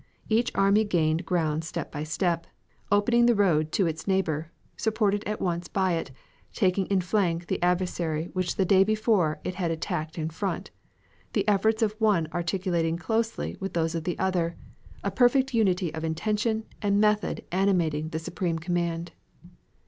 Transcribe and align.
Each 0.29 0.51
army 0.55 0.83
gained 0.83 1.27
ground 1.27 1.63
step 1.63 1.91
by 1.91 2.01
step, 2.05 2.47
opening 2.91 3.27
the 3.27 3.35
road 3.35 3.71
to 3.73 3.85
its 3.85 4.07
neighbor, 4.07 4.51
supported 4.75 5.23
at 5.25 5.39
once 5.39 5.67
by 5.67 5.91
it, 5.93 6.09
taking 6.53 6.87
in 6.87 7.01
flank 7.01 7.45
the 7.45 7.61
adversary 7.61 8.27
which 8.33 8.55
the 8.55 8.65
day 8.65 8.83
before 8.83 9.39
it 9.43 9.53
had 9.53 9.69
attacked 9.69 10.17
in 10.17 10.31
front, 10.31 10.71
the 11.33 11.47
efforts 11.47 11.83
of 11.83 11.93
one 11.99 12.27
articulating 12.33 12.97
closely 12.97 13.57
with 13.59 13.73
those 13.73 13.93
of 13.93 14.05
the 14.05 14.17
other, 14.17 14.55
a 15.03 15.11
perfect 15.11 15.53
unity 15.53 15.93
of 15.93 16.03
intention 16.03 16.63
and 16.81 16.99
method 16.99 17.45
animating 17.51 18.09
the 18.09 18.17
supreme 18.17 18.57
command. 18.57 19.11